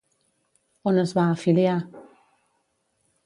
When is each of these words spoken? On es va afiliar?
On 0.91 0.97
es 1.01 1.13
va 1.17 1.25
afiliar? 1.35 1.75